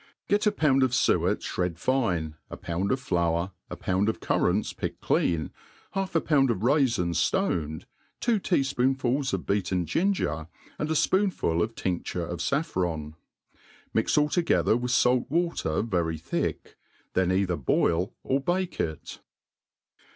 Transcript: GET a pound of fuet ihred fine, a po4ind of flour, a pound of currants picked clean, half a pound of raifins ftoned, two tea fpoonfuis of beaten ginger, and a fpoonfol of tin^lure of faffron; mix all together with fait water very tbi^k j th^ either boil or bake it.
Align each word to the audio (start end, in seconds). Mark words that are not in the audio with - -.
GET 0.27 0.47
a 0.47 0.51
pound 0.51 0.81
of 0.81 0.93
fuet 0.93 1.41
ihred 1.43 1.77
fine, 1.77 2.35
a 2.49 2.57
po4ind 2.57 2.89
of 2.89 2.99
flour, 2.99 3.51
a 3.69 3.75
pound 3.75 4.09
of 4.09 4.19
currants 4.19 4.73
picked 4.73 4.99
clean, 4.99 5.51
half 5.91 6.15
a 6.15 6.21
pound 6.21 6.49
of 6.49 6.61
raifins 6.63 7.19
ftoned, 7.19 7.83
two 8.19 8.39
tea 8.39 8.61
fpoonfuis 8.61 9.31
of 9.31 9.45
beaten 9.45 9.85
ginger, 9.85 10.47
and 10.79 10.89
a 10.89 10.93
fpoonfol 10.95 11.61
of 11.61 11.75
tin^lure 11.75 12.27
of 12.27 12.39
faffron; 12.39 13.13
mix 13.93 14.17
all 14.17 14.27
together 14.29 14.75
with 14.75 14.89
fait 14.91 15.29
water 15.29 15.83
very 15.83 16.17
tbi^k 16.17 16.57
j 16.63 16.71
th^ 17.13 17.31
either 17.37 17.55
boil 17.55 18.15
or 18.23 18.39
bake 18.41 18.79
it. 18.79 19.19